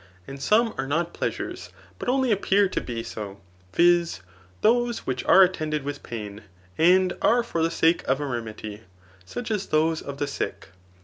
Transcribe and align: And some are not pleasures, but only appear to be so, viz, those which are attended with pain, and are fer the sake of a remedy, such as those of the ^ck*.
And 0.27 0.41
some 0.41 0.73
are 0.79 0.87
not 0.87 1.13
pleasures, 1.13 1.69
but 1.99 2.09
only 2.09 2.31
appear 2.31 2.67
to 2.67 2.81
be 2.81 3.03
so, 3.03 3.39
viz, 3.71 4.21
those 4.61 5.05
which 5.05 5.23
are 5.25 5.43
attended 5.43 5.83
with 5.83 6.01
pain, 6.01 6.41
and 6.75 7.13
are 7.21 7.43
fer 7.43 7.61
the 7.61 7.69
sake 7.69 8.03
of 8.07 8.19
a 8.19 8.25
remedy, 8.25 8.81
such 9.25 9.51
as 9.51 9.67
those 9.67 10.01
of 10.01 10.17
the 10.17 10.25
^ck*. 10.25 10.69